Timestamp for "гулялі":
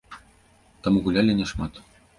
1.09-1.39